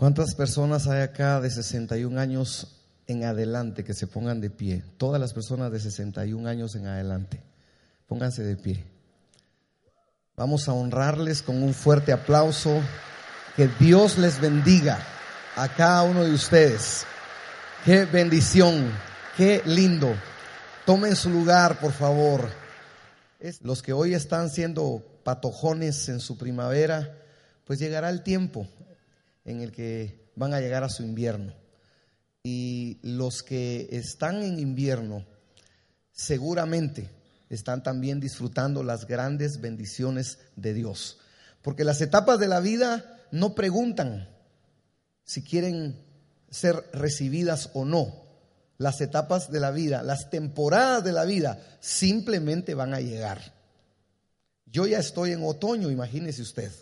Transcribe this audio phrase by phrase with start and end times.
[0.00, 2.68] ¿Cuántas personas hay acá de 61 años
[3.06, 4.82] en adelante que se pongan de pie?
[4.96, 7.42] Todas las personas de 61 años en adelante.
[8.06, 8.82] Pónganse de pie.
[10.36, 12.80] Vamos a honrarles con un fuerte aplauso.
[13.56, 14.98] Que Dios les bendiga
[15.54, 17.04] a cada uno de ustedes.
[17.84, 18.90] Qué bendición,
[19.36, 20.14] qué lindo.
[20.86, 22.48] Tomen su lugar, por favor.
[23.60, 27.18] Los que hoy están siendo patojones en su primavera,
[27.66, 28.66] pues llegará el tiempo
[29.44, 31.54] en el que van a llegar a su invierno.
[32.42, 35.26] Y los que están en invierno
[36.12, 37.10] seguramente
[37.50, 41.18] están también disfrutando las grandes bendiciones de Dios.
[41.62, 44.28] Porque las etapas de la vida no preguntan
[45.24, 45.96] si quieren
[46.50, 48.24] ser recibidas o no.
[48.78, 53.52] Las etapas de la vida, las temporadas de la vida simplemente van a llegar.
[54.66, 56.72] Yo ya estoy en otoño, imagínese usted,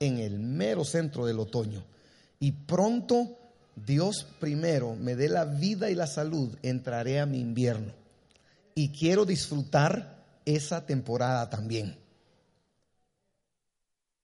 [0.00, 1.84] en el mero centro del otoño.
[2.44, 3.38] Y pronto
[3.74, 7.90] Dios primero me dé la vida y la salud, entraré a mi invierno.
[8.74, 11.96] Y quiero disfrutar esa temporada también.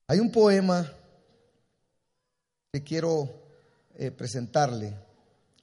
[0.06, 0.92] Hay un poema
[2.70, 3.42] que quiero
[3.96, 4.92] eh, presentarle.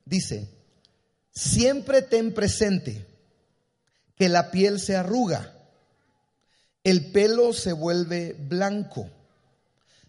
[0.03, 0.49] Dice,
[1.29, 3.05] siempre ten presente
[4.15, 5.53] que la piel se arruga,
[6.83, 9.11] el pelo se vuelve blanco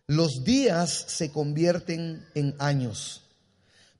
[0.08, 3.20] los días se convierten en años.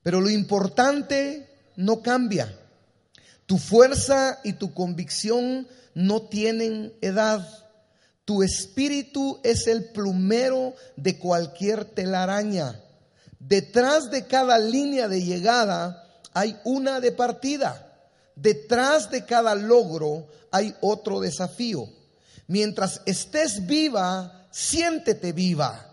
[0.03, 2.59] Pero lo importante no cambia.
[3.45, 7.47] Tu fuerza y tu convicción no tienen edad.
[8.25, 12.81] Tu espíritu es el plumero de cualquier telaraña.
[13.39, 17.85] Detrás de cada línea de llegada hay una de partida.
[18.35, 21.87] Detrás de cada logro hay otro desafío.
[22.47, 25.88] Mientras estés viva, siéntete viva.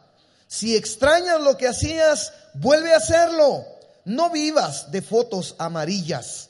[0.48, 3.66] Si extrañas lo que hacías, vuelve a hacerlo.
[4.06, 6.50] No vivas de fotos amarillas.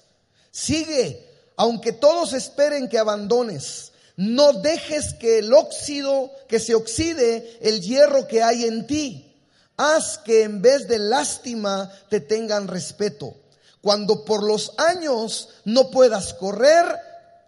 [0.52, 1.26] Sigue,
[1.58, 3.92] aunque todos esperen que abandones.
[4.18, 9.34] No dejes que el óxido, que se oxide el hierro que hay en ti.
[9.78, 13.36] Haz que en vez de lástima te tengan respeto.
[13.82, 16.86] Cuando por los años no puedas correr,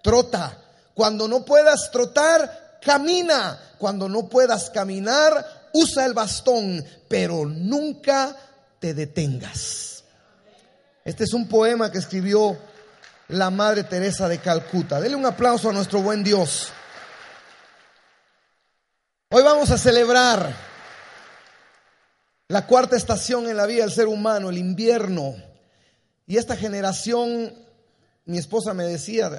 [0.04, 0.62] trota.
[0.94, 3.60] Cuando no puedas trotar, camina.
[3.78, 8.36] Cuando no puedas caminar, usa el bastón, pero nunca
[8.80, 10.04] te detengas.
[11.06, 12.58] Este es un poema que escribió
[13.30, 15.00] la Madre Teresa de Calcuta.
[15.00, 16.70] Dele un aplauso a nuestro buen Dios.
[19.30, 20.54] Hoy vamos a celebrar
[22.48, 25.36] la cuarta estación en la vida del ser humano, el invierno.
[26.26, 27.54] Y esta generación,
[28.26, 29.30] mi esposa me decía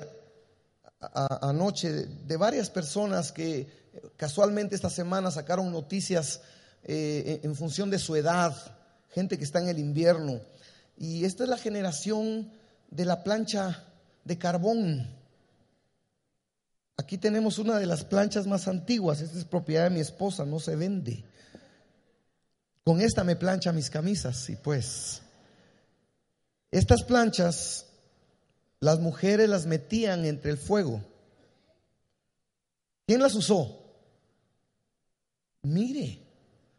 [1.00, 3.78] anoche, de varias personas que
[4.16, 6.40] Casualmente esta semana sacaron noticias
[6.84, 8.54] eh, en función de su edad,
[9.10, 10.40] gente que está en el invierno.
[10.96, 12.50] Y esta es la generación
[12.90, 13.84] de la plancha
[14.24, 15.06] de carbón.
[16.96, 20.58] Aquí tenemos una de las planchas más antiguas, esta es propiedad de mi esposa, no
[20.58, 21.24] se vende.
[22.84, 25.22] Con esta me plancha mis camisas y pues
[26.70, 27.86] estas planchas
[28.80, 31.02] las mujeres las metían entre el fuego.
[33.06, 33.78] ¿Quién las usó?
[35.62, 36.20] Mire,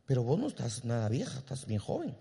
[0.06, 2.16] pero vos no estás nada vieja, estás bien joven.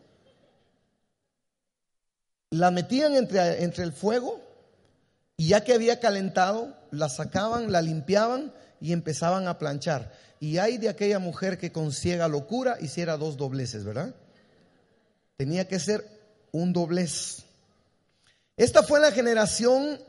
[2.50, 4.40] La metían entre, entre el fuego
[5.36, 10.12] y ya que había calentado, la sacaban, la limpiaban y empezaban a planchar.
[10.40, 14.14] Y hay de aquella mujer que con ciega locura hiciera dos dobleces, ¿verdad?
[15.36, 16.06] Tenía que ser
[16.52, 17.44] un doblez.
[18.58, 20.00] Esta fue la generación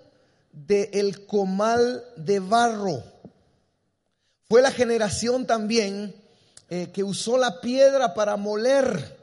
[0.52, 3.04] del el comal de barro.
[4.50, 6.16] Fue la generación también
[6.68, 9.18] eh, que usó la piedra para moler.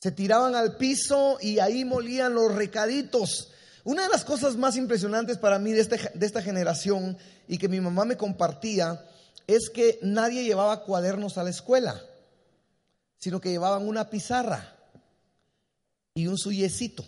[0.00, 3.52] Se tiraban al piso y ahí molían los recaditos.
[3.84, 7.16] Una de las cosas más impresionantes para mí de, este, de esta generación
[7.46, 9.00] y que mi mamá me compartía
[9.46, 12.02] es que nadie llevaba cuadernos a la escuela,
[13.18, 14.74] sino que llevaban una pizarra
[16.14, 17.04] y un suyecito,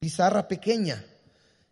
[0.00, 1.04] pizarra pequeña.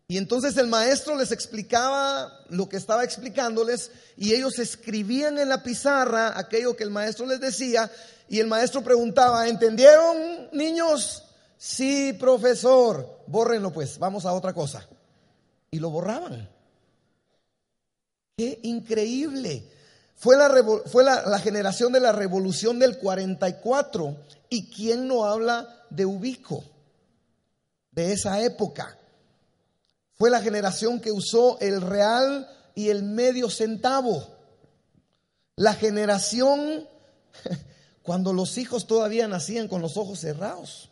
[0.06, 5.62] Y entonces el maestro les explicaba lo que estaba explicándoles y ellos escribían en la
[5.62, 7.90] pizarra aquello que el maestro les decía
[8.28, 11.24] y el maestro preguntaba, ¿entendieron niños?
[11.58, 14.86] Sí, profesor, bórrenlo pues, vamos a otra cosa.
[15.70, 16.48] Y lo borraban.
[18.36, 19.64] Qué increíble.
[20.14, 20.50] Fue, la,
[20.86, 24.16] fue la, generación de la revolución del 44
[24.48, 26.64] y quién no habla de Ubico,
[27.98, 28.96] de esa época.
[30.14, 34.24] Fue la generación que usó el real y el medio centavo.
[35.56, 36.88] La generación
[38.04, 40.90] cuando los hijos todavía nacían con los ojos cerrados.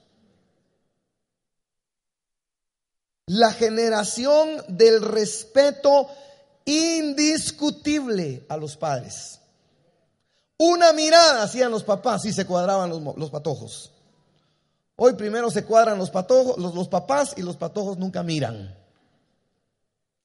[3.27, 6.09] La generación del respeto
[6.65, 9.39] indiscutible a los padres.
[10.59, 13.93] Una mirada hacían los papás y se cuadraban los, patojos.
[14.97, 18.75] Hoy primero se cuadran los, patojos, los papás y los patojos nunca miran.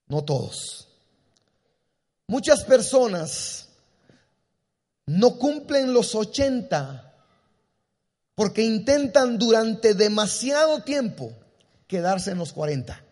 [0.08, 0.88] No todos.
[2.28, 3.68] Muchas personas
[5.06, 7.14] no cumplen los 80
[8.36, 11.34] porque intentan durante demasiado tiempo
[11.88, 13.04] quedarse en los 40.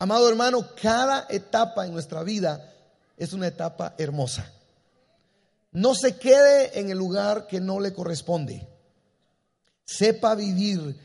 [0.00, 2.74] Amado hermano, cada etapa en nuestra vida
[3.16, 4.50] es una etapa hermosa.
[5.70, 8.71] No se quede en el lugar que no le corresponde.
[9.84, 10.96] Sepa vivir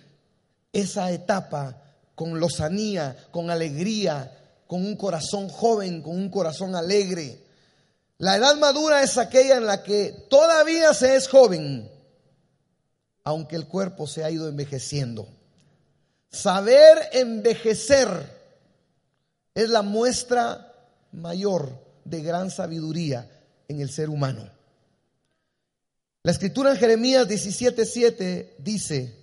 [0.72, 1.82] esa etapa
[2.16, 4.32] con lozanía, con alegría,
[4.68, 7.44] con un corazón joven, con un corazón alegre.
[8.18, 11.90] La edad madura es aquella en la que todavía se es joven,
[13.24, 15.28] aunque el cuerpo se ha ido envejeciendo.
[16.32, 18.08] Saber envejecer
[19.54, 20.74] es la muestra
[21.12, 21.72] mayor
[22.04, 23.30] de gran sabiduría
[23.68, 24.57] en el ser humano.
[26.28, 29.16] La escritura en Jeremías 17:7 dice,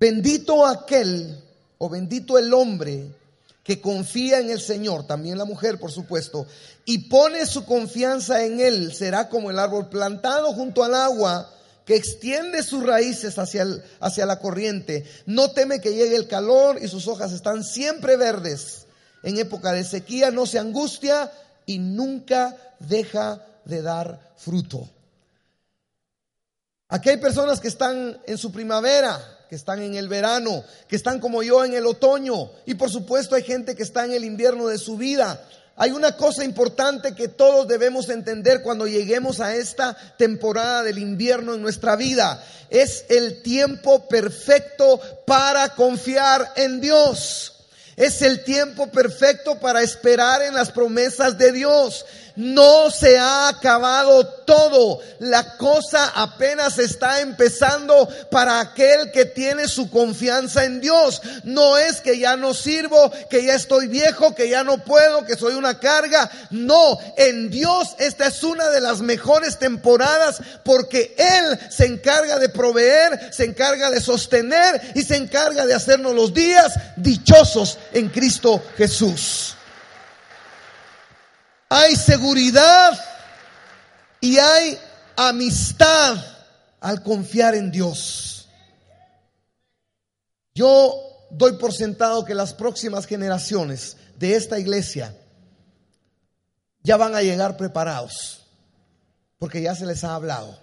[0.00, 1.44] bendito aquel
[1.78, 3.14] o bendito el hombre
[3.62, 6.48] que confía en el Señor, también la mujer por supuesto,
[6.84, 11.48] y pone su confianza en Él, será como el árbol plantado junto al agua
[11.84, 13.64] que extiende sus raíces hacia,
[14.00, 15.04] hacia la corriente.
[15.24, 18.86] No teme que llegue el calor y sus hojas están siempre verdes.
[19.22, 21.30] En época de sequía no se angustia
[21.64, 24.90] y nunca deja de dar fruto.
[26.94, 31.18] Aquí hay personas que están en su primavera, que están en el verano, que están
[31.18, 32.52] como yo en el otoño.
[32.66, 35.44] Y por supuesto hay gente que está en el invierno de su vida.
[35.74, 41.54] Hay una cosa importante que todos debemos entender cuando lleguemos a esta temporada del invierno
[41.54, 42.40] en nuestra vida.
[42.70, 47.54] Es el tiempo perfecto para confiar en Dios.
[47.96, 52.06] Es el tiempo perfecto para esperar en las promesas de Dios.
[52.36, 54.98] No se ha acabado todo.
[55.20, 61.22] La cosa apenas está empezando para aquel que tiene su confianza en Dios.
[61.44, 65.36] No es que ya no sirvo, que ya estoy viejo, que ya no puedo, que
[65.36, 66.28] soy una carga.
[66.50, 72.48] No, en Dios esta es una de las mejores temporadas porque Él se encarga de
[72.48, 78.60] proveer, se encarga de sostener y se encarga de hacernos los días dichosos en Cristo
[78.76, 79.54] Jesús
[81.74, 82.96] hay seguridad
[84.20, 84.78] y hay
[85.16, 86.16] amistad
[86.80, 88.48] al confiar en Dios.
[90.54, 90.94] Yo
[91.30, 95.16] doy por sentado que las próximas generaciones de esta iglesia
[96.84, 98.46] ya van a llegar preparados,
[99.38, 100.56] porque ya se les ha hablado.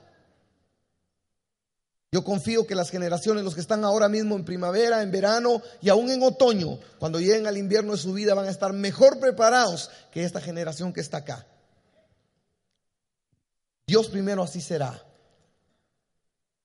[2.13, 5.87] Yo confío que las generaciones, los que están ahora mismo en primavera, en verano y
[5.87, 9.89] aún en otoño, cuando lleguen al invierno de su vida, van a estar mejor preparados
[10.11, 11.47] que esta generación que está acá.
[13.87, 15.01] Dios primero así será.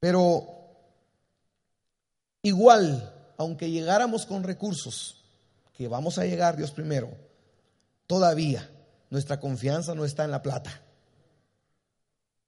[0.00, 0.48] Pero
[2.42, 5.24] igual, aunque llegáramos con recursos,
[5.74, 7.16] que vamos a llegar Dios primero,
[8.08, 8.68] todavía
[9.10, 10.82] nuestra confianza no está en la plata.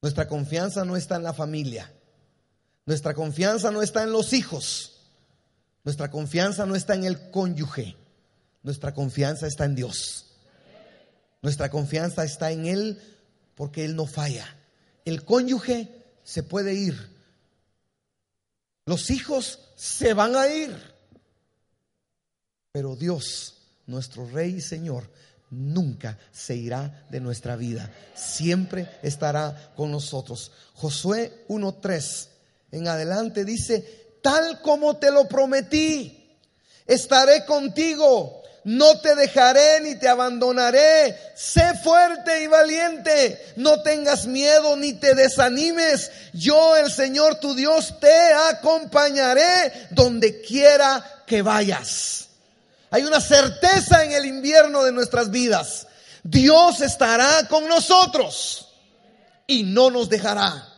[0.02, 1.92] Nuestra confianza no está en la familia.
[2.88, 4.92] Nuestra confianza no está en los hijos.
[5.84, 7.94] Nuestra confianza no está en el cónyuge.
[8.62, 10.24] Nuestra confianza está en Dios.
[11.42, 12.98] Nuestra confianza está en Él
[13.54, 14.56] porque Él no falla.
[15.04, 16.96] El cónyuge se puede ir.
[18.86, 20.74] Los hijos se van a ir.
[22.72, 25.10] Pero Dios, nuestro Rey y Señor,
[25.50, 27.92] nunca se irá de nuestra vida.
[28.14, 30.52] Siempre estará con nosotros.
[30.72, 32.37] Josué 1.3
[32.70, 36.36] en adelante dice, tal como te lo prometí,
[36.86, 41.16] estaré contigo, no te dejaré ni te abandonaré.
[41.34, 46.10] Sé fuerte y valiente, no tengas miedo ni te desanimes.
[46.34, 52.28] Yo, el Señor tu Dios, te acompañaré donde quiera que vayas.
[52.90, 55.86] Hay una certeza en el invierno de nuestras vidas.
[56.22, 58.68] Dios estará con nosotros
[59.46, 60.77] y no nos dejará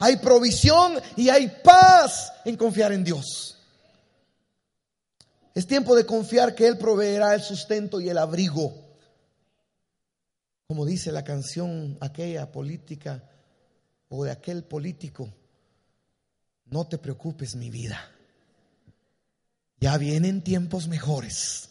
[0.00, 3.58] hay provisión y hay paz en confiar en Dios.
[5.54, 8.72] Es tiempo de confiar que Él proveerá el sustento y el abrigo.
[10.66, 13.22] Como dice la canción aquella política
[14.08, 15.28] o de aquel político,
[16.64, 18.10] no te preocupes mi vida.
[19.80, 21.68] Ya vienen tiempos mejores.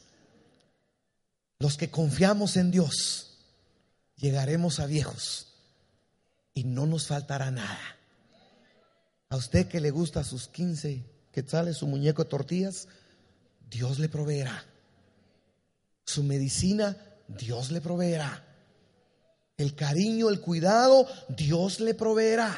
[1.58, 3.40] Los que confiamos en Dios
[4.18, 5.48] llegaremos a viejos
[6.54, 7.99] y no nos faltará nada.
[9.32, 12.88] A usted que le gusta sus 15 quetzales, su muñeco de tortillas,
[13.70, 14.66] Dios le proveerá.
[16.04, 18.44] Su medicina, Dios le proveerá.
[19.56, 22.58] El cariño, el cuidado, Dios le proveerá.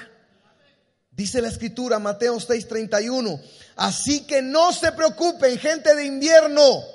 [1.12, 3.42] Dice la escritura, Mateo 6:31.
[3.76, 6.86] Así que no se preocupen, gente de invierno.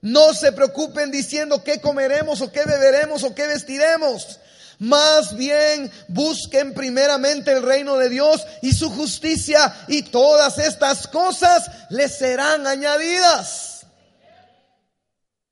[0.00, 4.38] No se preocupen diciendo qué comeremos o qué beberemos o qué vestiremos.
[4.78, 11.68] Más bien busquen primeramente el reino de Dios y su justicia y todas estas cosas
[11.90, 13.86] les serán añadidas.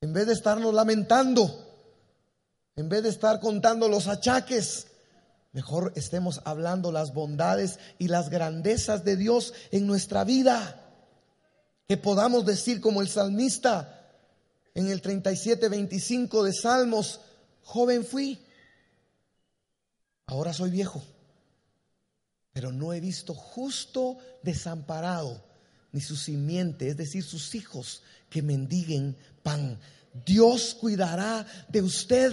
[0.01, 1.67] En vez de estarnos lamentando,
[2.77, 4.87] en vez de estar contando los achaques,
[5.53, 10.83] mejor estemos hablando las bondades y las grandezas de Dios en nuestra vida.
[11.89, 13.97] Que podamos decir como el salmista
[14.75, 17.21] en el 37, 25 de Salmos,
[17.63, 18.46] joven fui,
[20.27, 21.03] ahora soy viejo,
[22.53, 25.45] pero no he visto justo desamparado,
[25.93, 29.79] ni su simiente, es decir, sus hijos que mendiguen pan.
[30.25, 32.33] Dios cuidará de usted.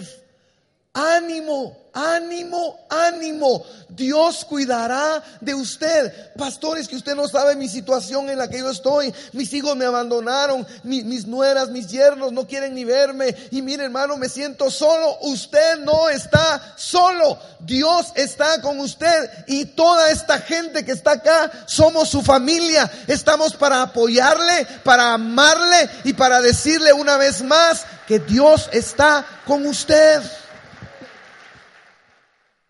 [0.95, 3.65] Ánimo, ánimo, ánimo.
[3.89, 6.33] Dios cuidará de usted.
[6.37, 9.11] Pastores, que usted no sabe mi situación en la que yo estoy.
[9.31, 13.35] Mis hijos me abandonaron, mis nueras, mis yernos no quieren ni verme.
[13.49, 15.17] Y mire hermano, me siento solo.
[15.21, 17.39] Usted no está solo.
[17.61, 19.31] Dios está con usted.
[19.47, 22.91] Y toda esta gente que está acá, somos su familia.
[23.07, 29.65] Estamos para apoyarle, para amarle y para decirle una vez más que Dios está con
[29.65, 30.21] usted.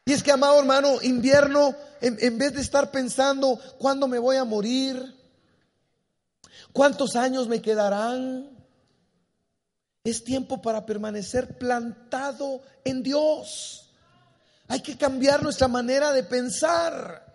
[0.05, 4.43] Y es que, amado hermano, invierno, en, vez de estar pensando cuándo me voy a
[4.43, 5.17] morir,
[6.73, 8.49] cuántos años me quedarán,
[10.03, 13.93] es tiempo para permanecer plantado en Dios.
[14.67, 17.25] Hay que cambiar nuestra manera de pensar.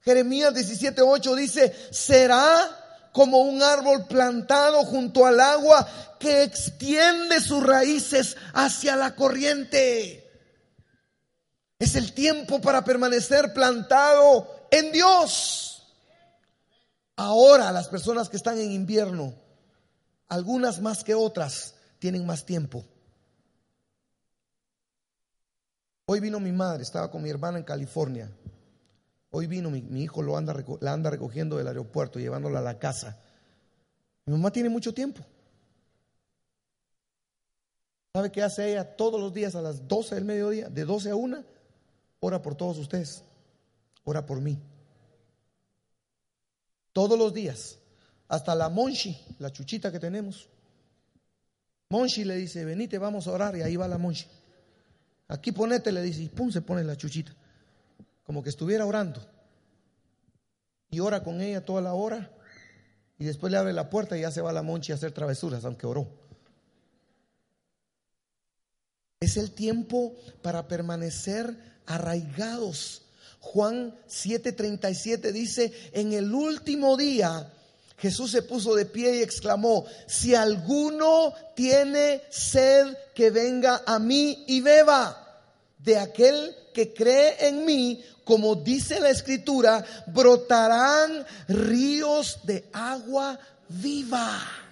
[0.00, 5.86] Jeremías 17:8 dice, será como un árbol plantado junto al agua
[6.18, 10.23] que extiende sus raíces hacia la corriente.
[11.84, 15.86] Es el tiempo para permanecer plantado en Dios.
[17.14, 19.34] Ahora las personas que están en invierno,
[20.28, 22.86] algunas más que otras, tienen más tiempo.
[26.06, 28.32] Hoy vino mi madre, estaba con mi hermana en California.
[29.30, 33.18] Hoy vino mi, hijo, lo anda, la anda recogiendo del aeropuerto, llevándola a la casa.
[34.24, 35.20] Mi mamá tiene mucho tiempo.
[38.14, 40.70] ¿Sabe qué hace ella todos los días a las 12 del mediodía?
[40.70, 41.53] De 12 a 1
[42.24, 43.22] ora por todos ustedes,
[44.04, 44.58] ora por mí.
[46.92, 47.78] Todos los días,
[48.28, 50.48] hasta la Monchi, la chuchita que tenemos.
[51.90, 54.26] Monchi le dice, venite, vamos a orar, y ahí va la Monchi.
[55.28, 57.34] Aquí ponete, le dice, y pum, se pone la chuchita,
[58.22, 59.20] como que estuviera orando.
[60.90, 62.30] Y ora con ella toda la hora,
[63.18, 65.64] y después le abre la puerta y ya se va la Monchi a hacer travesuras,
[65.66, 66.08] aunque oró.
[69.20, 73.02] Es el tiempo para permanecer arraigados.
[73.40, 77.50] Juan 7:37 dice, en el último día
[77.98, 84.44] Jesús se puso de pie y exclamó, si alguno tiene sed, que venga a mí
[84.46, 85.20] y beba.
[85.78, 93.38] De aquel que cree en mí, como dice la escritura, brotarán ríos de agua
[93.68, 94.63] viva.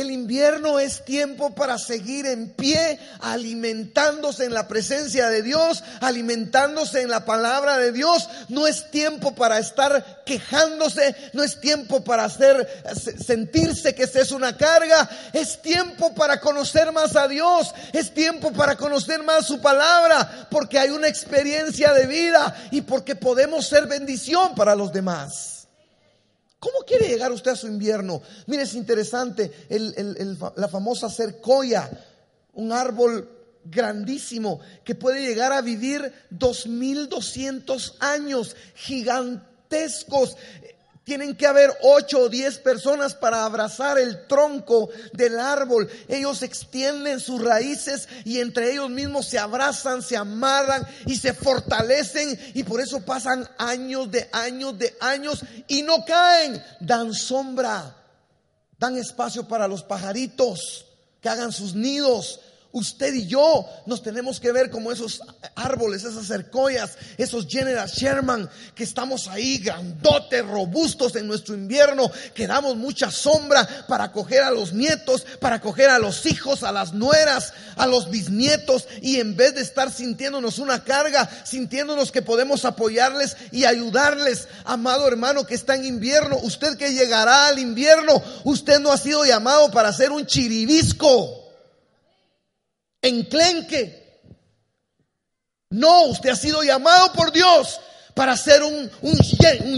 [0.00, 7.02] El invierno es tiempo para seguir en pie, alimentándose en la presencia de Dios, alimentándose
[7.02, 8.26] en la palabra de Dios.
[8.48, 12.66] No es tiempo para estar quejándose, no es tiempo para hacer
[13.22, 18.76] sentirse que es una carga, es tiempo para conocer más a Dios, es tiempo para
[18.76, 24.54] conocer más su palabra, porque hay una experiencia de vida y porque podemos ser bendición
[24.54, 25.59] para los demás.
[26.60, 28.20] ¿Cómo quiere llegar usted a su invierno?
[28.46, 29.50] Mire, es interesante
[30.56, 31.90] la famosa cercoya,
[32.52, 33.28] un árbol
[33.64, 40.36] grandísimo que puede llegar a vivir 2200 años, gigantescos.
[41.10, 45.90] Tienen que haber ocho o diez personas para abrazar el tronco del árbol.
[46.06, 52.38] Ellos extienden sus raíces y entre ellos mismos se abrazan, se amarran y se fortalecen.
[52.54, 56.62] Y por eso pasan años de años de años y no caen.
[56.78, 57.92] Dan sombra,
[58.78, 60.86] dan espacio para los pajaritos
[61.20, 62.38] que hagan sus nidos.
[62.72, 65.20] Usted y yo nos tenemos que ver como esos
[65.56, 72.46] árboles, esas cercoyas, esos General Sherman, que estamos ahí grandotes, robustos en nuestro invierno, que
[72.46, 76.92] damos mucha sombra para acoger a los nietos, para acoger a los hijos, a las
[76.92, 82.64] nueras, a los bisnietos, y en vez de estar sintiéndonos una carga, sintiéndonos que podemos
[82.64, 88.78] apoyarles y ayudarles, amado hermano que está en invierno, usted que llegará al invierno, usted
[88.78, 91.49] no ha sido llamado para ser un chiribisco
[93.02, 94.00] enclenque.
[95.70, 97.80] No, usted ha sido llamado por Dios
[98.14, 98.90] para ser un,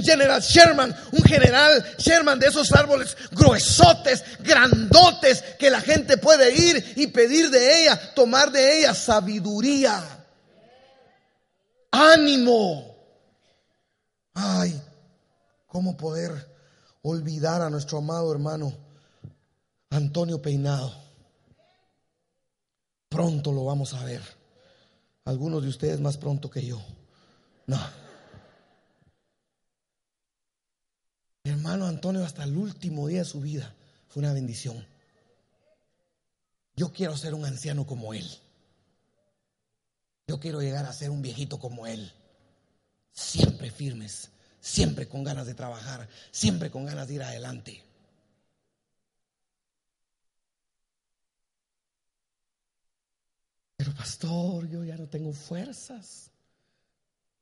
[0.03, 6.95] general Sherman, un general Sherman de esos árboles gruesotes, grandotes, que la gente puede ir
[6.97, 10.03] y pedir de ella, tomar de ella sabiduría,
[11.91, 12.97] ánimo.
[14.35, 14.81] Ay,
[15.67, 16.33] ¿cómo poder
[17.03, 18.73] olvidar a nuestro amado hermano
[19.91, 21.02] Antonio Peinado?
[23.13, 24.23] Pronto lo vamos a ver.
[25.27, 26.83] Algunos de ustedes más pronto que yo.
[27.67, 27.79] No.
[31.45, 33.75] Mi hermano Antonio hasta el último día de su vida
[34.09, 34.87] fue una bendición.
[36.75, 38.27] Yo quiero ser un anciano como él.
[40.27, 42.11] Yo quiero llegar a ser un viejito como él.
[43.13, 47.85] Siempre firmes, siempre con ganas de trabajar, siempre con ganas de ir adelante.
[53.82, 56.31] Pero pastor, yo ya no tengo fuerzas.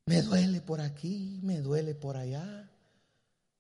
[0.07, 2.69] Me duele por aquí, me duele por allá.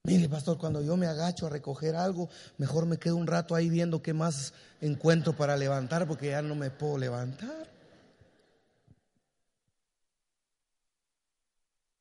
[0.04, 3.68] Mire, pastor, cuando yo me agacho a recoger algo, mejor me quedo un rato ahí
[3.68, 7.68] viendo qué más encuentro para levantar, porque ya no me puedo levantar.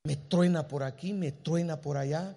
[0.04, 2.34] Me truena por aquí, me truena por allá.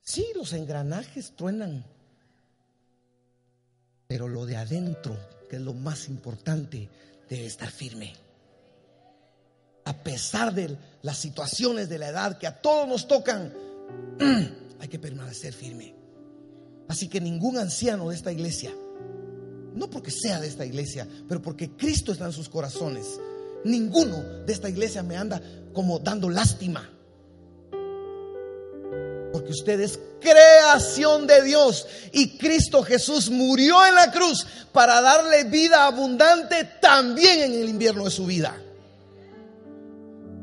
[0.00, 1.84] Sí, los engranajes truenan.
[4.06, 5.18] Pero lo de adentro,
[5.50, 6.88] que es lo más importante,
[7.28, 8.14] debe estar firme.
[9.84, 13.52] A pesar de las situaciones de la edad que a todos nos tocan,
[14.80, 15.94] hay que permanecer firme.
[16.88, 18.72] Así que ningún anciano de esta iglesia,
[19.74, 23.06] no porque sea de esta iglesia, pero porque Cristo está en sus corazones,
[23.64, 25.40] ninguno de esta iglesia me anda
[25.72, 26.90] como dando lástima.
[29.36, 35.44] Porque usted es creación de Dios y Cristo Jesús murió en la cruz para darle
[35.44, 38.56] vida abundante también en el invierno de su vida.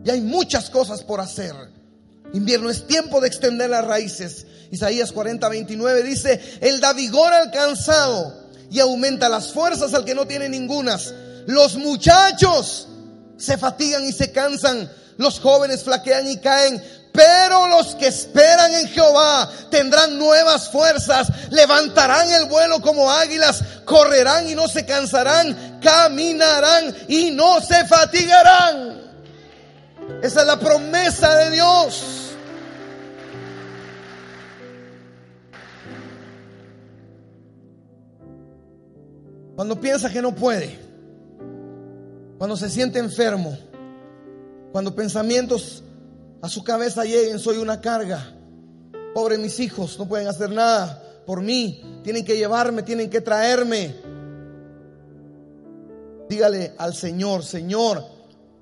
[0.06, 1.56] Y hay muchas cosas por hacer.
[2.34, 4.46] Invierno es tiempo de extender las raíces.
[4.70, 10.14] Isaías 40, 29 dice, Él da vigor al cansado y aumenta las fuerzas al que
[10.14, 11.12] no tiene ningunas.
[11.48, 12.90] Los muchachos
[13.38, 16.80] se fatigan y se cansan, los jóvenes flaquean y caen,
[17.14, 24.50] pero los que esperan en Jehová tendrán nuevas fuerzas, levantarán el vuelo como águilas, correrán
[24.50, 29.04] y no se cansarán, caminarán y no se fatigarán.
[30.24, 32.04] Esa es la promesa de Dios.
[39.56, 40.80] Cuando piensa que no puede,
[42.40, 43.56] cuando se siente enfermo,
[44.72, 45.84] cuando pensamientos
[46.44, 48.36] a su cabeza lleguen, soy una carga.
[49.14, 51.82] Pobre mis hijos, no pueden hacer nada por mí.
[52.04, 53.96] Tienen que llevarme, tienen que traerme.
[56.28, 58.04] Dígale al Señor, Señor,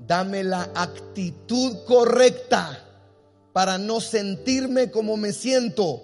[0.05, 2.77] dame la actitud correcta
[3.51, 6.03] para no sentirme como me siento,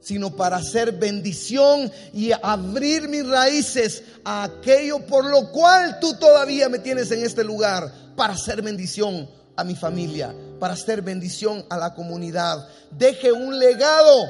[0.00, 6.68] sino para hacer bendición y abrir mis raíces a aquello por lo cual tú todavía
[6.68, 11.76] me tienes en este lugar, para hacer bendición a mi familia, para hacer bendición a
[11.76, 12.68] la comunidad.
[12.90, 14.26] Deje un legado.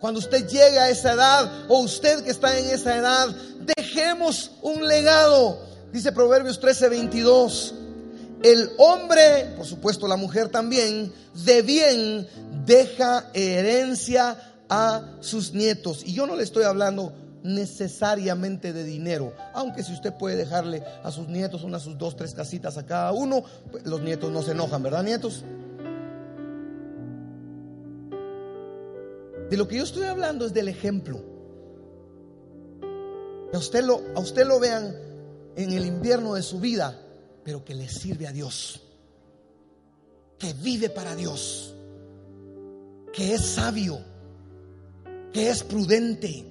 [0.00, 3.28] Cuando usted llegue a esa edad, o usted que está en esa edad,
[3.76, 5.60] dejemos un legado.
[5.92, 7.74] Dice Proverbios 13, 22.
[8.42, 11.12] El hombre, por supuesto la mujer también,
[11.44, 12.26] de bien
[12.64, 14.36] deja herencia
[14.68, 16.02] a sus nietos.
[16.04, 19.34] Y yo no le estoy hablando necesariamente de dinero.
[19.54, 23.12] Aunque si usted puede dejarle a sus nietos unas sus dos, tres casitas a cada
[23.12, 25.44] uno, pues los nietos no se enojan, ¿verdad, nietos?
[29.48, 31.20] De lo que yo estoy hablando es del ejemplo.
[33.52, 34.94] a usted lo, a usted lo vean
[35.56, 36.96] en el invierno de su vida,
[37.42, 38.80] pero que le sirve a Dios.
[40.38, 41.74] Que vive para Dios.
[43.12, 43.98] Que es sabio.
[45.32, 46.49] Que es prudente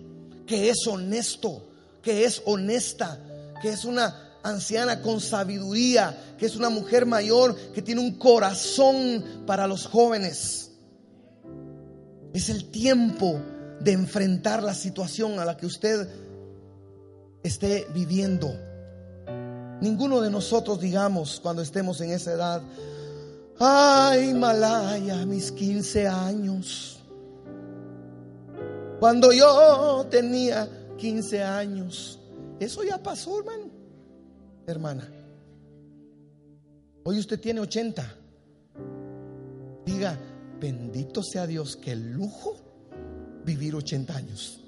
[0.50, 1.62] que es honesto,
[2.02, 3.20] que es honesta,
[3.62, 9.44] que es una anciana con sabiduría, que es una mujer mayor, que tiene un corazón
[9.46, 10.72] para los jóvenes.
[12.34, 13.40] Es el tiempo
[13.80, 16.10] de enfrentar la situación a la que usted
[17.44, 18.52] esté viviendo.
[19.82, 22.64] Ninguno de nosotros digamos cuando estemos en esa edad,
[23.60, 26.99] ay Malaya, mis 15 años.
[29.00, 32.20] Cuando yo tenía 15 años,
[32.60, 33.70] eso ya pasó, hermano,
[34.68, 35.10] hermana.
[37.04, 38.16] Hoy usted tiene 80.
[39.86, 40.20] Diga,
[40.60, 42.58] bendito sea Dios, que lujo
[43.46, 44.60] vivir 80 años.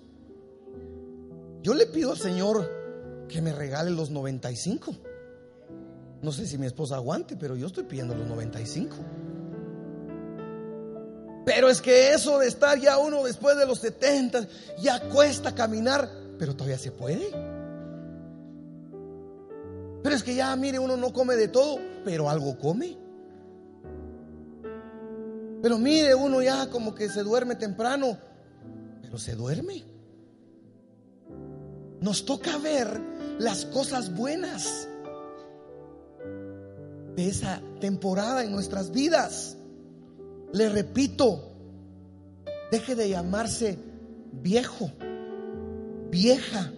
[1.62, 4.96] Yo le pido al Señor que me regale los 95.
[6.22, 8.96] No sé si mi esposa aguante, pero yo estoy pidiendo los 95.
[11.46, 14.48] Pero es que eso de estar ya uno después de los 70
[14.80, 17.32] ya cuesta caminar, pero todavía se puede.
[20.04, 22.98] Pero es que ya, mire, uno no come de todo, pero algo come.
[25.62, 28.18] Pero mire, uno ya como que se duerme temprano,
[29.02, 29.84] pero se duerme.
[32.00, 33.00] Nos toca ver
[33.38, 34.88] las cosas buenas
[37.16, 39.58] de esa temporada en nuestras vidas.
[40.54, 41.54] Le repito,
[42.72, 43.78] deje de llamarse
[44.32, 44.92] viejo,
[46.10, 46.72] vieja,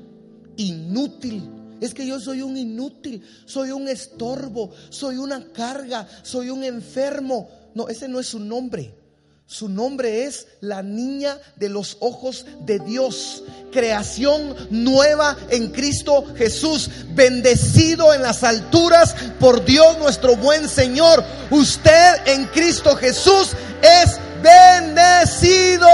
[0.58, 1.50] inútil.
[1.82, 7.50] Es que yo soy un inútil, soy un estorbo, soy una carga, soy un enfermo.
[7.74, 9.03] No, ese no es su nombre.
[9.46, 13.44] Su nombre es la niña de los ojos de Dios.
[13.72, 16.90] Creación nueva en Cristo Jesús.
[17.14, 21.24] Bendecido en las alturas por Dios nuestro buen Señor.
[21.52, 23.52] Usted en Cristo Jesús
[23.82, 25.88] es bendecido.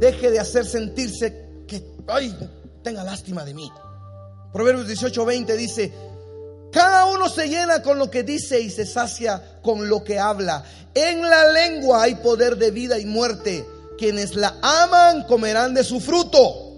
[0.00, 2.36] Deje de hacer sentirse que, ay,
[2.82, 3.70] tenga lástima de mí.
[4.52, 5.92] Proverbios 18:20 dice,
[6.72, 10.64] cada uno se llena con lo que dice y se sacia con lo que habla.
[10.94, 13.64] En la lengua hay poder de vida y muerte.
[13.96, 16.68] Quienes la aman comerán de su fruto.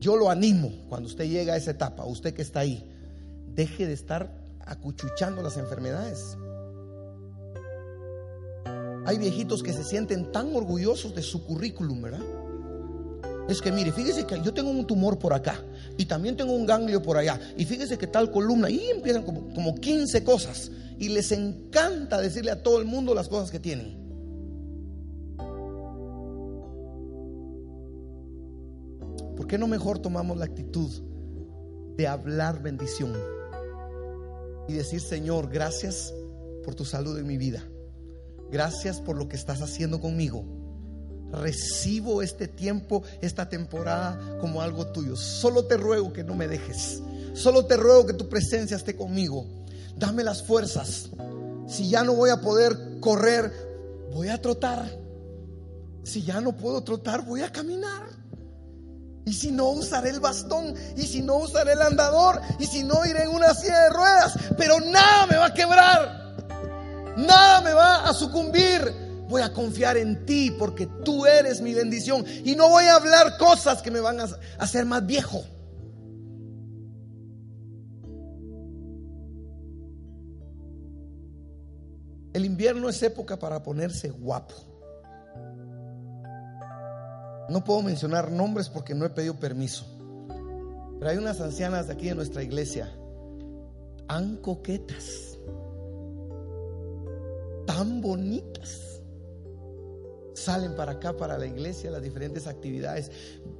[0.00, 2.88] Yo lo animo cuando usted llega a esa etapa, usted que está ahí,
[3.46, 6.36] deje de estar acuchuchando las enfermedades.
[9.06, 12.24] Hay viejitos que se sienten tan orgullosos de su currículum, ¿verdad?
[13.48, 15.62] Es que mire, fíjese que yo tengo un tumor por acá
[15.96, 17.38] y también tengo un ganglio por allá.
[17.56, 20.70] Y fíjese que tal columna, y empiezan como, como 15 cosas.
[20.98, 24.04] Y les encanta decirle a todo el mundo las cosas que tienen.
[29.36, 30.90] ¿Por qué no mejor tomamos la actitud
[31.96, 33.12] de hablar bendición?
[34.66, 36.12] Y decir, Señor, gracias
[36.64, 37.62] por tu salud en mi vida.
[38.50, 40.55] Gracias por lo que estás haciendo conmigo
[41.36, 45.16] recibo este tiempo, esta temporada como algo tuyo.
[45.16, 47.02] Solo te ruego que no me dejes.
[47.34, 49.46] Solo te ruego que tu presencia esté conmigo.
[49.96, 51.10] Dame las fuerzas.
[51.68, 53.52] Si ya no voy a poder correr,
[54.12, 54.90] voy a trotar.
[56.04, 58.04] Si ya no puedo trotar, voy a caminar.
[59.26, 60.74] Y si no, usaré el bastón.
[60.96, 62.40] Y si no, usaré el andador.
[62.60, 64.38] Y si no, iré en una silla de ruedas.
[64.56, 66.36] Pero nada me va a quebrar.
[67.16, 72.24] Nada me va a sucumbir Voy a confiar en ti porque tú eres mi bendición.
[72.44, 75.42] Y no voy a hablar cosas que me van a hacer más viejo.
[82.32, 84.54] El invierno es época para ponerse guapo.
[87.48, 89.86] No puedo mencionar nombres porque no he pedido permiso.
[90.98, 92.92] Pero hay unas ancianas de aquí de nuestra iglesia,
[94.06, 95.38] tan coquetas,
[97.66, 98.95] tan bonitas
[100.36, 103.10] salen para acá, para la iglesia, las diferentes actividades,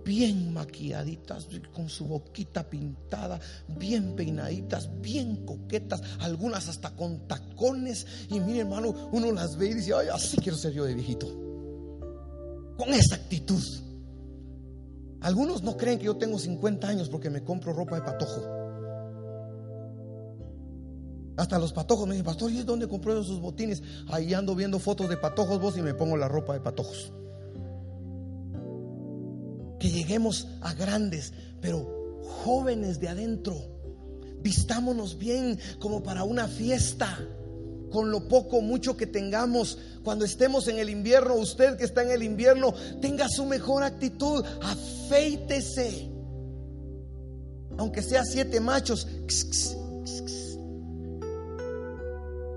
[0.05, 8.07] bien maquilladitas, con su boquita pintada, bien peinaditas, bien coquetas, algunas hasta con tacones.
[8.29, 11.27] Y mire, hermano, uno las ve y dice, ay, así quiero ser yo de viejito.
[12.77, 13.63] Con esa actitud.
[15.23, 18.56] Algunos no creen que yo tengo 50 años porque me compro ropa de patojo.
[21.37, 23.83] Hasta los patojos me dicen, pastor, ¿y dónde compró esos botines?
[24.09, 27.13] Ahí ando viendo fotos de patojos vos y me pongo la ropa de patojos.
[29.79, 33.55] Que lleguemos a grandes, pero jóvenes de adentro.
[34.43, 37.19] Vistámonos bien como para una fiesta.
[37.91, 42.11] Con lo poco, mucho que tengamos, cuando estemos en el invierno, usted que está en
[42.11, 46.11] el invierno, tenga su mejor actitud, afeítese.
[47.79, 49.07] Aunque sea siete machos,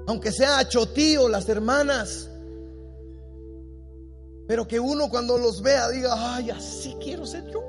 [0.09, 2.27] aunque sea chotío las hermanas.
[4.47, 7.61] Pero que uno cuando los vea diga, ay, así quiero ser yo.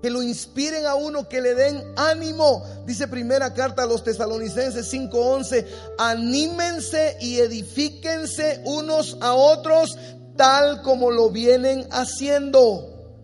[0.00, 2.64] Que lo inspiren a uno, que le den ánimo.
[2.86, 5.66] Dice primera carta a los tesalonicenses 5:11,
[5.98, 9.98] anímense y edifíquense unos a otros
[10.38, 13.20] tal como lo vienen haciendo.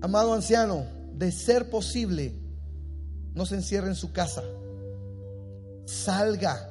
[0.00, 2.43] Amado anciano, de ser posible,
[3.34, 4.42] no se encierre en su casa.
[5.84, 6.70] Salga,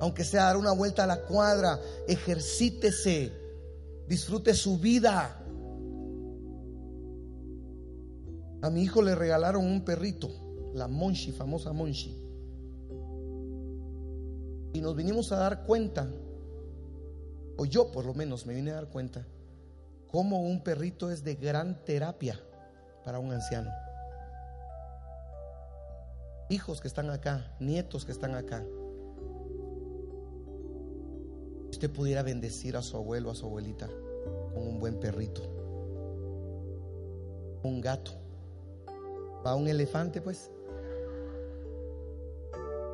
[0.00, 3.32] aunque sea dar una vuelta a la cuadra, ejercítese,
[4.06, 5.38] disfrute su vida.
[8.62, 10.30] A mi hijo le regalaron un perrito,
[10.74, 12.16] la Monchi, famosa Monchi.
[14.74, 16.08] Y nos vinimos a dar cuenta,
[17.56, 19.26] o yo por lo menos me vine a dar cuenta,
[20.06, 22.38] cómo un perrito es de gran terapia
[23.04, 23.70] para un anciano.
[26.52, 28.62] Hijos que están acá, nietos que están acá.
[31.70, 33.88] Usted pudiera bendecir a su abuelo, a su abuelita,
[34.52, 35.40] con un buen perrito,
[37.62, 38.12] un gato.
[39.46, 40.50] ¿Va un elefante, pues?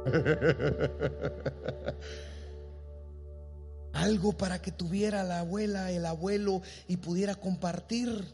[3.92, 8.24] Algo para que tuviera la abuela, el abuelo y pudiera compartir.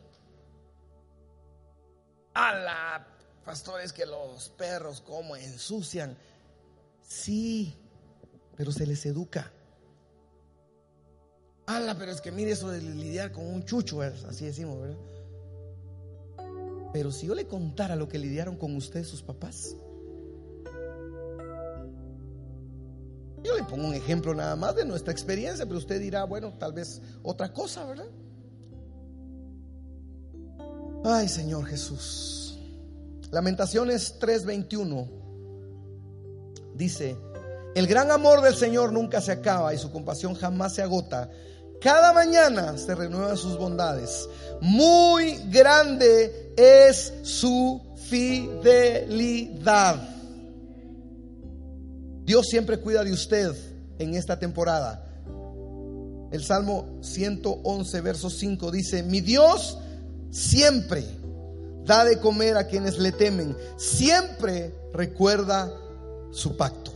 [2.34, 3.13] A la
[3.44, 6.16] pastores que los perros como ensucian.
[7.02, 7.74] Sí,
[8.57, 9.52] pero se les educa.
[11.66, 14.98] Ala, pero es que mire eso de lidiar con un chucho, así decimos, ¿verdad?
[16.92, 19.76] Pero si yo le contara lo que lidiaron con ustedes sus papás,
[23.42, 26.72] yo le pongo un ejemplo nada más de nuestra experiencia, pero usted dirá, bueno, tal
[26.72, 28.09] vez otra cosa, ¿verdad?
[31.04, 32.43] Ay, Señor Jesús.
[33.34, 35.08] Lamentaciones 3:21
[36.76, 37.16] dice,
[37.74, 41.28] el gran amor del Señor nunca se acaba y su compasión jamás se agota.
[41.80, 44.28] Cada mañana se renuevan sus bondades.
[44.60, 50.00] Muy grande es su fidelidad.
[52.24, 53.52] Dios siempre cuida de usted
[53.98, 55.04] en esta temporada.
[56.30, 59.76] El Salmo 111, verso 5 dice, mi Dios
[60.30, 61.23] siempre
[61.84, 65.72] da de comer a quienes le temen, siempre recuerda
[66.30, 66.92] su pacto.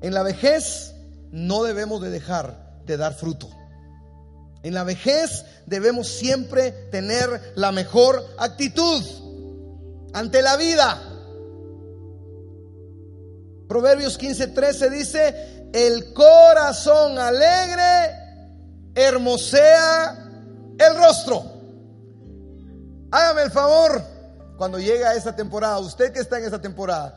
[0.00, 0.94] En la vejez
[1.30, 3.48] no debemos de dejar de dar fruto.
[4.62, 9.02] En la vejez debemos siempre tener la mejor actitud
[10.12, 11.00] ante la vida.
[13.68, 18.18] Proverbios 15:13 dice, el corazón alegre
[18.94, 20.28] hermosea
[20.78, 21.59] el rostro.
[23.10, 24.02] Hágame el favor,
[24.56, 27.14] cuando llegue a esta temporada, usted que está en esta temporada,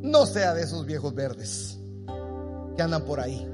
[0.00, 1.78] no sea de esos viejos verdes
[2.76, 3.50] que andan por ahí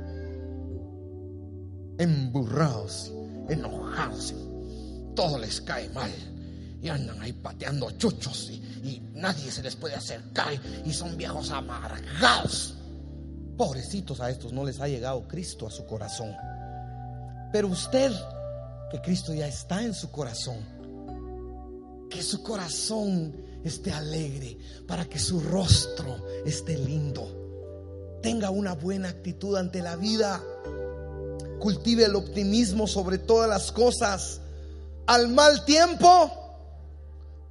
[2.00, 3.12] emburrados,
[3.48, 4.34] enojados,
[5.14, 6.10] todo les cae mal
[6.80, 8.60] y andan ahí pateando chuchos y,
[9.14, 12.74] nadie se les puede acercar y son viejos amargados.
[13.58, 16.34] Pobrecitos a estos no les ha llegado Cristo a su corazón.
[17.52, 18.10] Pero usted,
[18.90, 20.56] que Cristo ya está en su corazón,
[22.10, 29.56] que su corazón esté alegre, para que su rostro esté lindo, tenga una buena actitud
[29.56, 30.42] ante la vida
[31.60, 34.40] cultive el optimismo sobre todas las cosas.
[35.06, 36.32] Al mal tiempo,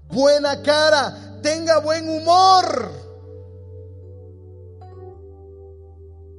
[0.09, 3.08] buena cara, tenga buen humor.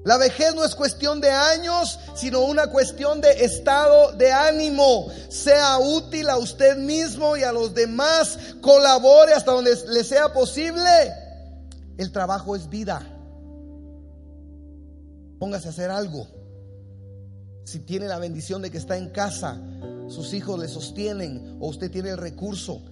[0.05, 5.09] La vejez no es cuestión de años, sino una cuestión de estado de ánimo.
[5.29, 10.89] Sea útil a usted mismo y a los demás, colabore hasta donde le sea posible.
[11.99, 13.07] El trabajo es vida.
[15.39, 16.41] Póngase a hacer algo
[17.71, 19.57] si tiene la bendición de que está en casa,
[20.09, 22.83] sus hijos le sostienen o usted tiene el recurso,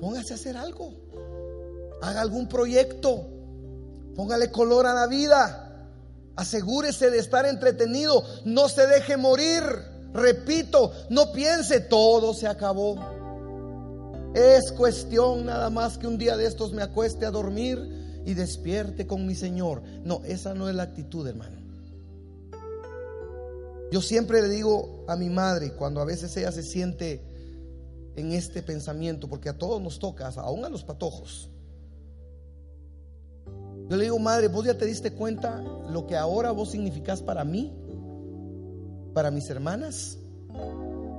[0.00, 0.94] póngase a hacer algo.
[2.00, 3.28] Haga algún proyecto.
[4.14, 5.65] Póngale color a la vida.
[6.36, 8.22] Asegúrese de estar entretenido.
[8.44, 9.62] No se deje morir.
[10.12, 12.96] Repito, no piense, todo se acabó.
[14.34, 19.06] Es cuestión nada más que un día de estos me acueste a dormir y despierte
[19.06, 19.82] con mi Señor.
[20.04, 21.56] No, esa no es la actitud, hermano.
[23.90, 27.22] Yo siempre le digo a mi madre, cuando a veces ella se siente
[28.16, 31.50] en este pensamiento, porque a todos nos toca, aún a los patojos.
[33.88, 37.44] Yo le digo, madre, vos ya te diste cuenta lo que ahora vos significás para
[37.44, 37.72] mí,
[39.14, 40.18] para mis hermanas.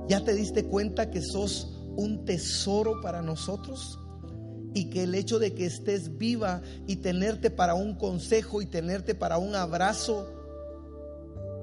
[0.08, 3.98] ¿Ya te diste cuenta que sos un tesoro para nosotros?
[4.74, 9.14] Y que el hecho de que estés viva y tenerte para un consejo y tenerte
[9.14, 10.37] para un abrazo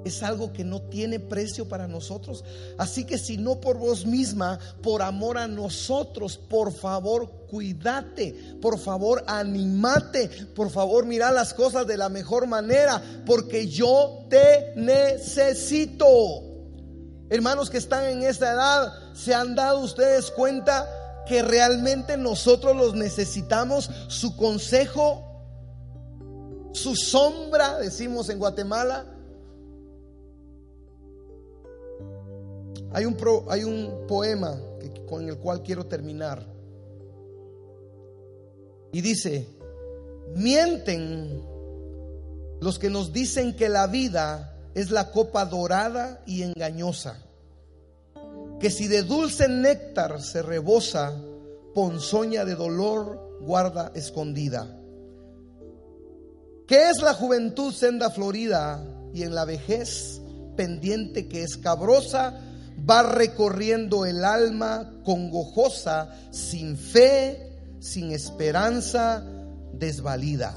[0.06, 2.44] es algo que no tiene precio para nosotros.
[2.78, 8.78] Así que si no por vos misma, por amor a nosotros, por favor, cuídate, por
[8.78, 16.08] favor, animate, por favor, mira las cosas de la mejor manera, porque yo te necesito.
[17.32, 20.88] Hermanos que están en esta edad, ¿se han dado ustedes cuenta
[21.26, 23.90] que realmente nosotros los necesitamos?
[24.08, 25.24] Su consejo,
[26.74, 29.15] su sombra, decimos en Guatemala.
[32.96, 33.18] Hay un,
[33.50, 34.58] hay un poema
[35.10, 36.48] con el cual quiero terminar.
[38.94, 39.50] Y dice,
[40.34, 41.44] mienten
[42.62, 47.22] los que nos dicen que la vida es la copa dorada y engañosa,
[48.62, 51.22] que si de dulce néctar se rebosa,
[51.74, 54.74] ponzoña de dolor guarda escondida.
[56.66, 58.82] ¿Qué es la juventud senda florida
[59.14, 60.22] y en la vejez
[60.56, 62.40] pendiente que escabrosa
[62.78, 69.24] va recorriendo el alma congojosa, sin fe, sin esperanza,
[69.74, 70.56] desvalida?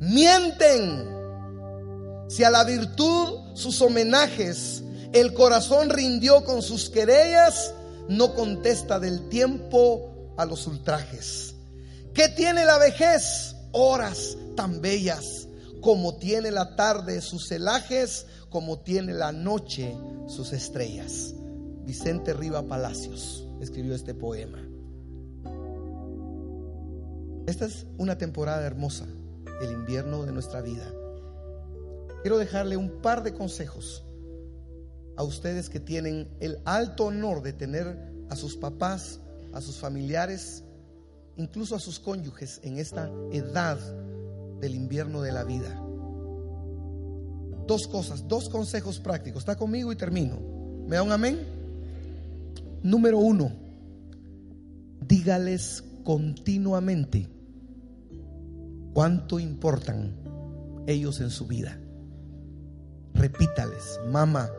[0.00, 1.14] Mienten
[2.28, 7.72] si a la virtud sus homenajes el corazón rindió con sus querellas,
[8.08, 11.54] no contesta del tiempo a los ultrajes.
[12.12, 13.54] ¿Qué tiene la vejez?
[13.72, 15.46] Horas tan bellas,
[15.80, 21.34] como tiene la tarde sus celajes, como tiene la noche sus estrellas.
[21.84, 24.58] Vicente Riva Palacios escribió este poema.
[27.46, 29.06] Esta es una temporada hermosa,
[29.62, 30.90] el invierno de nuestra vida
[32.24, 34.02] quiero dejarle un par de consejos
[35.14, 39.20] a ustedes que tienen el alto honor de tener a sus papás,
[39.52, 40.64] a sus familiares,
[41.36, 43.78] incluso a sus cónyuges en esta edad
[44.58, 45.78] del invierno de la vida.
[47.66, 49.42] Dos cosas, dos consejos prácticos.
[49.42, 50.38] Está conmigo y termino.
[50.88, 51.46] ¿Me da un amén?
[52.84, 53.50] Número uno,
[55.04, 57.28] dígales continuamente
[58.92, 60.14] cuánto importan
[60.86, 61.80] ellos en su vida
[63.14, 64.50] repítales, mamá,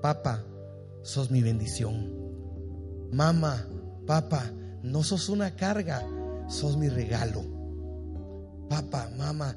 [0.00, 0.42] papá,
[1.02, 2.10] sos mi bendición.
[3.12, 3.66] Mamá,
[4.06, 4.50] papá,
[4.82, 6.06] no sos una carga,
[6.48, 7.42] sos mi regalo.
[8.68, 9.54] Papá, mamá,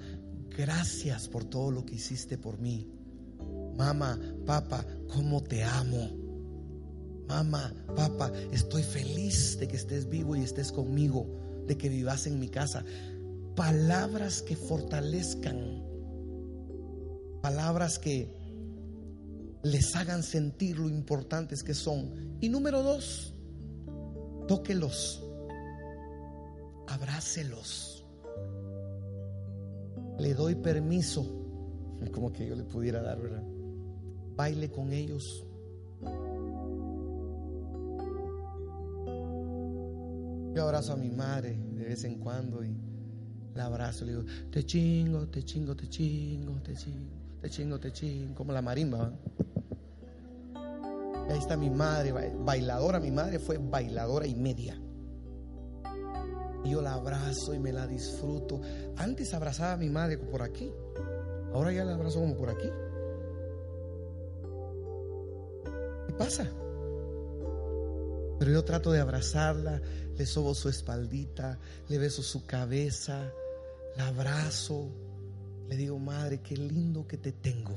[0.50, 2.92] gracias por todo lo que hiciste por mí.
[3.78, 6.21] Mamá, papá, cómo te amo.
[7.32, 11.26] Mamá, papá, estoy feliz de que estés vivo y estés conmigo,
[11.66, 12.84] de que vivas en mi casa.
[13.56, 15.82] Palabras que fortalezcan
[17.42, 18.30] palabras que
[19.64, 22.38] les hagan sentir lo importantes que son.
[22.42, 23.34] Y número dos,
[24.50, 25.24] tóquelos,
[26.86, 28.06] abrácelos.
[30.20, 31.26] Le doy permiso,
[32.12, 33.44] como que yo le pudiera dar, ¿verdad?
[34.36, 35.46] Baile con ellos.
[40.54, 42.76] Yo abrazo a mi madre de vez en cuando y
[43.56, 47.92] la abrazo, le digo, te chingo, te chingo, te chingo, te chingo te chingo, te
[47.92, 49.12] chingo, como la marimba.
[51.30, 54.80] Ahí está mi madre, bailadora, mi madre fue bailadora y media.
[56.64, 58.62] Y yo la abrazo y me la disfruto.
[58.98, 60.72] Antes abrazaba a mi madre por aquí,
[61.54, 62.70] ahora ya la abrazo como por aquí.
[66.08, 66.48] ¿Qué pasa?
[68.42, 69.80] Pero yo trato de abrazarla,
[70.18, 73.32] le sobo su espaldita, le beso su cabeza,
[73.96, 74.90] la abrazo
[75.70, 77.76] le digo, madre, qué lindo que te tengo.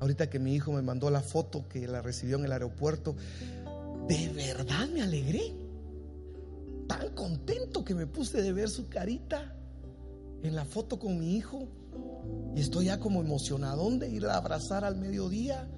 [0.00, 3.14] Ahorita que mi hijo me mandó la foto que la recibió en el aeropuerto,
[4.08, 5.54] de verdad me alegré.
[6.88, 9.54] Tan contento que me puse de ver su carita
[10.42, 11.68] en la foto con mi hijo.
[12.56, 15.70] Y estoy ya como emocionado de ir a abrazar al mediodía.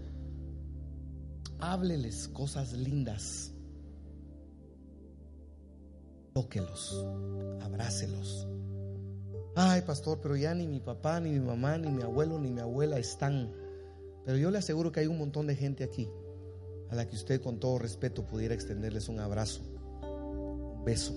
[1.61, 3.53] Hábleles cosas lindas.
[6.33, 7.05] Tóquelos,
[7.61, 8.47] abrácelos.
[9.57, 12.61] Ay, pastor, pero ya ni mi papá, ni mi mamá, ni mi abuelo, ni mi
[12.61, 13.53] abuela están.
[14.25, 16.09] Pero yo le aseguro que hay un montón de gente aquí
[16.91, 19.63] a la que usted con todo respeto pudiera extenderles un abrazo,
[20.03, 21.13] un beso,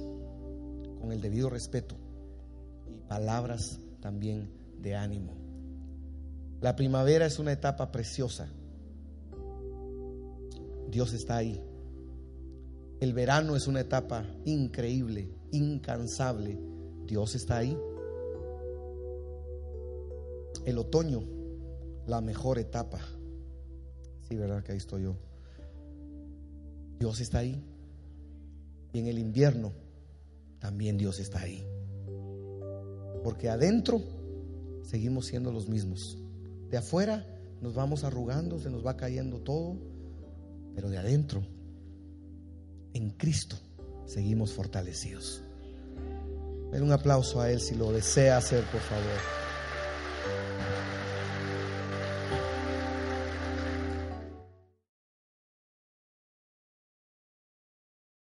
[1.00, 1.96] con el debido respeto
[2.88, 5.34] y palabras también de ánimo.
[6.62, 8.48] La primavera es una etapa preciosa.
[10.94, 11.62] Dios está ahí.
[13.00, 16.58] El verano es una etapa increíble, incansable.
[17.06, 17.78] Dios está ahí
[20.66, 21.24] el otoño,
[22.08, 23.00] la mejor etapa.
[24.28, 24.64] Sí, ¿verdad?
[24.64, 25.16] Que ahí estoy yo.
[27.00, 27.62] Dios está ahí.
[28.94, 29.74] Y en el invierno
[30.60, 31.66] también Dios está ahí.
[33.24, 34.02] Porque adentro
[34.84, 36.18] seguimos siendo los mismos.
[36.70, 37.26] De afuera
[37.62, 39.78] nos vamos arrugando, se nos va cayendo todo,
[40.76, 41.44] pero de adentro,
[42.94, 43.58] en Cristo,
[44.06, 45.44] seguimos fortalecidos.
[46.72, 49.53] Den un aplauso a Él si lo desea hacer, por favor.